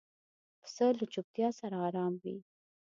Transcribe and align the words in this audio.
پسه 0.61 0.87
له 0.97 1.05
چوپتیا 1.13 1.49
سره 1.59 1.75
آرام 1.87 2.13
وي. 2.21 2.37